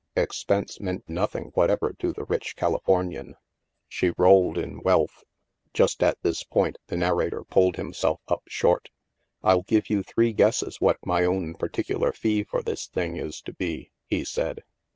[0.15, 3.35] Expense meant nothing whatever to the rich Calif ornian.
[3.87, 5.23] She rolled in wealth.
[5.75, 8.89] Just at this point, the narrator pulled himself up short."
[9.43, 13.41] I'll give you three guesses what my own par ticular fee for this thing is
[13.41, 14.63] to be," he said.